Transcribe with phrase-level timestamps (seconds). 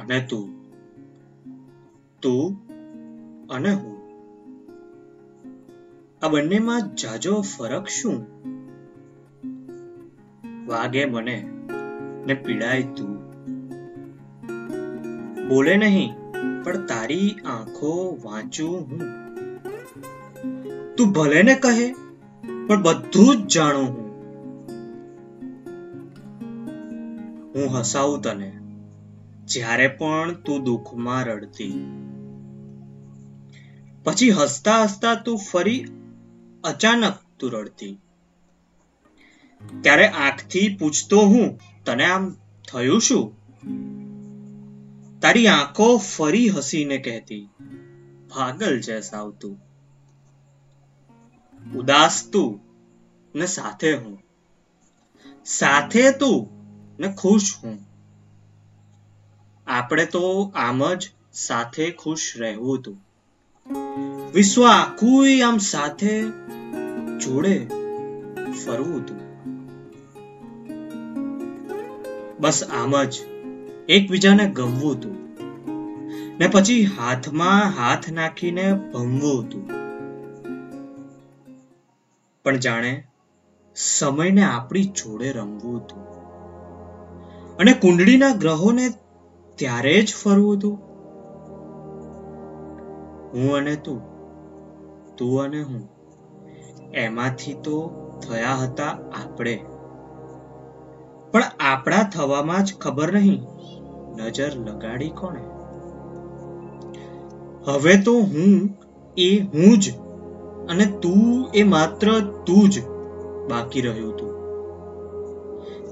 [0.00, 0.48] અને તું.
[2.22, 2.70] તું
[3.48, 4.00] અને હું.
[6.22, 8.26] આ બંનેમાં જાજો ફરક શું?
[10.66, 11.50] વાગે મને
[12.26, 13.30] ને પીડાય તું.
[15.48, 16.12] બોલે નહીં,
[16.64, 19.02] પણ તારી આંખો વાંચું હું.
[20.96, 21.92] તું ભલે ને કહે,
[22.66, 24.10] પણ બધું જ જાણું હું.
[27.54, 28.59] હું હસાવું તને.
[29.50, 31.86] જ્યારે પણ તું દુઃખમાં રડતી.
[34.04, 35.86] પછી હસતા હસતા તું ફરી
[36.64, 37.98] અચાનક તું રડતી.
[39.80, 42.36] ત્યારે આંખથી પૂછતો હું, તને આમ
[42.72, 43.40] થયું શું?
[45.20, 47.48] તારી આંખો ફરી હસીને કહેતી
[48.34, 49.60] પાગલ છે સાવ તું.
[51.74, 52.60] ઉદાસ તું
[53.34, 54.18] ને સાથે હું.
[55.44, 56.48] સાથે તું
[57.00, 57.89] ને ખુશ હું.
[59.70, 62.98] આપણે તો આમ જ સાથે ખુશ રહેવું હતું.
[64.32, 66.22] વિશ્વ આખું આમ સાથે
[67.18, 67.58] જોડે
[68.64, 69.20] ફરવું હતું.
[72.40, 73.14] બસ આમ જ
[73.88, 75.16] એકબીજાને ગમવું તું
[76.38, 79.70] ને પછી હાથમાં હાથ નાખીને ભમવું હતું.
[82.44, 83.06] પણ જાણે
[83.76, 86.02] સમયને આપણી જોડે રમવું હતું.
[87.56, 88.88] અને કુંડળીના ગ્રહોને
[89.56, 90.90] ત્યારે જ ફરવું હતું
[93.34, 94.10] હું અને તું
[95.18, 95.90] તું અને હું,
[96.94, 97.92] એમાંથી તો
[98.22, 99.64] થયા હતા આપણે.
[101.32, 103.42] પણ આપણા થવામાં જ ખબર નહીં,
[104.16, 105.40] નજર લગાડી કોણે?
[107.64, 108.76] હવે તો હું
[109.16, 109.90] એ હું જ
[110.68, 112.84] અને તું એ માત્ર તું જ
[113.50, 114.30] બાકી રહ્યું તું.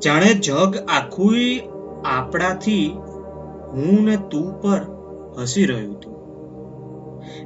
[0.00, 1.34] જાણે જગ આખું
[2.04, 2.96] આપણાથી
[3.74, 4.80] હું ને તું પર
[5.42, 6.14] હસી રહ્યું હતું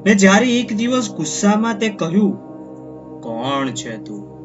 [0.07, 2.37] ને જ્યારે એક દિવસ ગુસ્સામાં તે કહ્યું,
[3.21, 4.39] કોણ છે તું?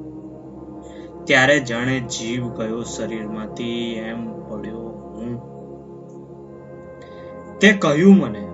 [1.25, 5.37] ત્યારે જાણે જીવ ગયો શરીરમાંથી, એમ પડ્યો હું.
[7.59, 8.47] તે કહ્યું મને,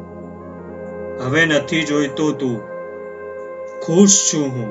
[1.23, 2.61] હવે નથી જોઈતો તું.
[3.81, 4.69] ખુશ છું હું.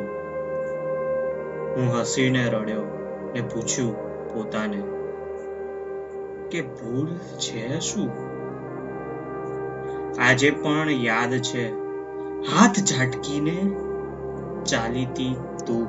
[1.76, 2.82] હું હસીને રડ્યો
[3.34, 3.94] ને પૂછ્યું
[4.34, 4.82] પોતાને,
[6.50, 7.06] કે ભૂલ
[7.38, 8.37] છે શું?
[10.18, 11.72] આજે પણ યાદ છે.
[12.52, 13.56] હાથ ઝાટકીને
[14.64, 15.36] ચાલીતી
[15.66, 15.88] તું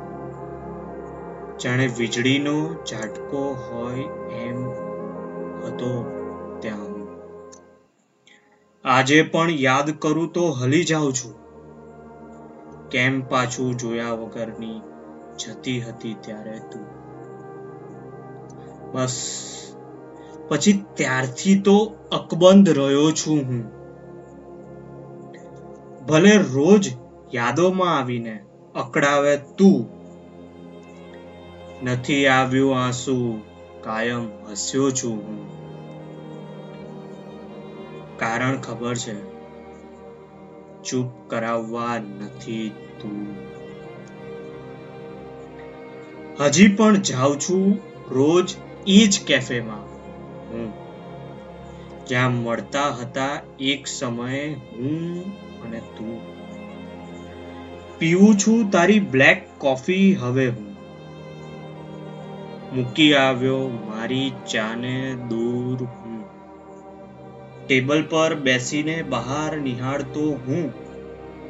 [1.58, 4.04] જાણે વીજળીનો ઝાટકો હોય
[4.34, 4.70] એમ
[5.64, 6.12] હતો
[6.62, 6.86] ત્યાં.
[6.86, 7.08] હું
[8.86, 11.34] આજે પણ યાદ કરું તો હલી જાઉં છું.
[12.90, 14.82] કેમ પાછું જોયા વગરની
[15.40, 16.86] જતી હતી ત્યારે તું.
[18.92, 19.20] બસ.
[20.50, 23.79] પછી ત્યારથી તો અકબંધ રહ્યો છું હું.
[26.10, 26.90] ભલે રોજ
[27.34, 28.44] યાદોમાં આવીને
[28.76, 29.88] અકળાવે તું.
[31.84, 33.42] નથી આવ્યું આંસુ,
[33.84, 35.40] કાયમ હસ્યો છું હું.
[38.18, 39.16] કારણ ખબર છે,
[40.84, 42.72] ચૂપ કરાવવા નથી
[43.02, 43.28] તું.
[46.40, 48.56] હજી પણ જાઉં છું રોજ
[48.88, 49.84] એ જ કેફેમાં
[50.50, 50.74] હું.
[52.08, 56.40] જ્યાં મળતા હતા એક સમયે હું અને તું.
[58.00, 60.70] પીવું છું તારી બ્લેક કોફી હવે હું.
[62.76, 66.24] મૂકી આવ્યો મારી ચાને દૂર હું.
[67.68, 70.74] ટેબલ પર બેસીને બહાર નિહાળતો હું.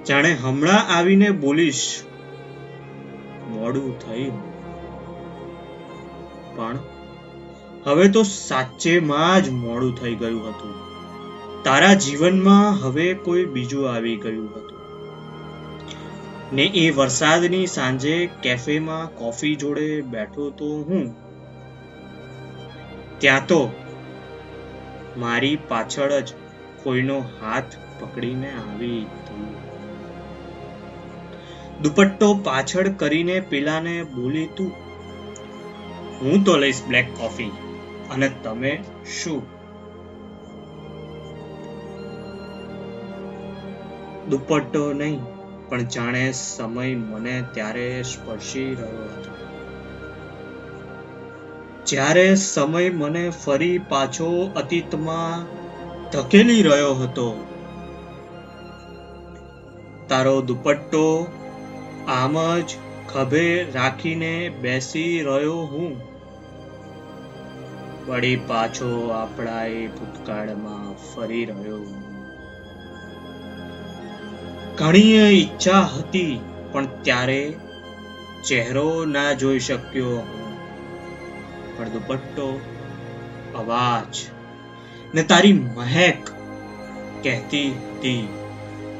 [0.06, 2.04] જાણે હમણાં આવીને બોલીશ,
[3.50, 4.50] મોડું થયું
[6.58, 6.80] પણ
[7.86, 10.89] હવે તો સાચેમાં જ મોડું થઈ ગયું હતું.
[11.64, 14.80] તારા જીવનમાં હવે કોઈ બીજું આવી ગયું હતું?
[16.56, 21.16] ને એ વરસાદની સાંજે કેફેમાં કોફી જોડે બેઠો તો હું?
[23.20, 23.72] ત્યાં તો
[25.18, 26.34] મારી પાછળ જ
[26.84, 27.64] કોઈનો હાથ
[28.00, 29.06] પકડીને આવી
[31.82, 34.72] દુપટ્ટો પાછળ કરીને પેલાને બોલી, તું,
[36.22, 37.52] હું તો લઈશ બ્લેક કોફી.
[38.12, 38.84] અને તમે
[39.24, 39.59] શું
[44.30, 45.20] દુપટ્ટો નહીં,
[45.70, 49.34] પણ જાણે સમય મને ત્યારે સ્પર્શી રહ્યો હતો.
[51.86, 55.46] જ્યારે સમય મને ફરી પાછો અતીતમાં
[56.12, 57.28] ધકેલી રહ્યો હતો,
[60.08, 61.28] તારો દુપટ્ટો
[62.08, 62.76] આમ જ
[63.10, 65.98] ખભે રાખીને બેસી રહ્યો હું.
[68.08, 71.82] વળી પાછો આપણા એ ભૂતકાળમાં ફરી રહ્યો
[74.80, 76.40] ઘણી ઈચ્છા હતી,
[76.72, 77.56] પણ ત્યારે
[78.48, 80.20] ચહેરો ના જોઈ શક્યો.
[81.78, 82.60] પણ દુપટ્ટો,
[83.56, 84.18] અવાજ
[85.16, 86.30] ને તારી મહેક
[87.24, 88.28] કહેતી હતી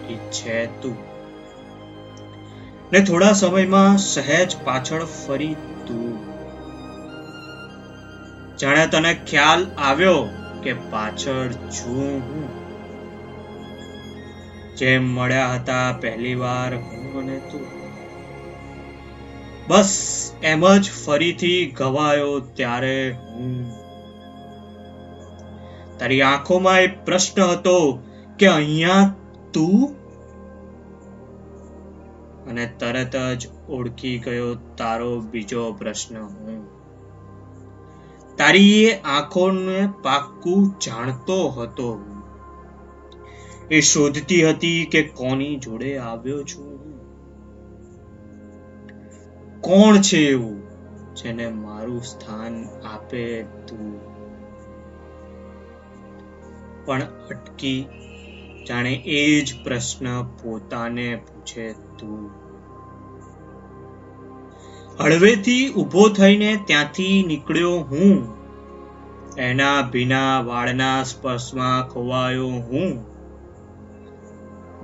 [0.08, 0.98] કે, છે તું.
[2.92, 5.54] ને થોડા સમયમાં સહેજ પાછળ ફરી
[5.88, 6.20] તું.
[8.58, 10.30] જાણે તને ખ્યાલ આવ્યો
[10.64, 12.69] કે પાછળ છું હું.
[14.80, 17.62] જેમ મળ્યા હતા પહેલી વાર હું અને તું.
[19.68, 23.72] બસ એમ જ ફરીથી ગવાયો ત્યારે હું.
[25.98, 28.04] તારી આંખોમાં એ પ્રશ્ન હતો
[28.40, 29.16] કે અહીંયા
[29.54, 29.96] તું?
[32.50, 36.80] અને તરત જ ઓળખી ગયો તારો બીજો પ્રશ્ન હું.
[38.38, 42.06] તારી એ આંખોને પાક્કું જાણતો હતો
[43.72, 46.80] એ શોધતી હતી કે કોની જોડે આવ્યો છું.
[49.62, 50.70] કોણ છે એવું
[51.16, 54.10] જેને મારું સ્થાન આપે તું?
[56.86, 57.86] પણ અટકી
[58.70, 62.32] જાણે એ જ પ્રશ્ન પોતાને પૂછે તું.
[65.00, 68.40] હળવેથી ઊભો થઈને ત્યાંથી નીકળ્યો હું.
[69.38, 73.09] એના ભીના વાળના સ્પર્શમાં ખોવાયો હું.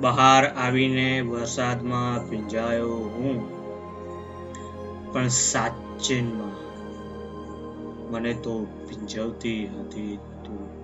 [0.02, 3.56] બહાર આવીને વરસાદમાં ભીંજાયો હું.
[5.14, 6.66] પણ સાચેનમાં
[8.12, 10.76] મને તો ભીંજવતી હતી તું.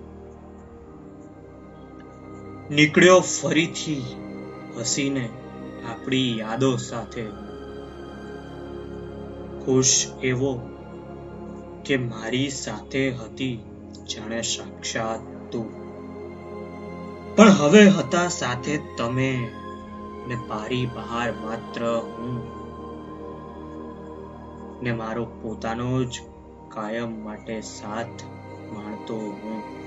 [2.70, 4.02] નીકળ્યો ફરીથી
[4.80, 5.28] હસીને
[5.88, 7.24] આપણી યાદો સાથે.
[9.64, 10.60] ખુશ એવો
[11.84, 13.64] કે મારી સાથે હતી
[14.14, 15.81] જાણે સાક્ષાત તું.
[17.36, 19.28] પણ હવે હતા સાથે તમે
[20.26, 22.34] ને પારી બહાર માત્ર હું
[24.82, 26.20] ને મારો પોતાનો જ
[26.68, 28.24] કાયમ માટે સાથ
[28.72, 29.81] માણતો હું.